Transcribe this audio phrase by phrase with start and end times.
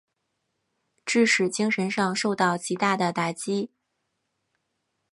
[1.05, 3.69] 致使精神上受到极大的打击。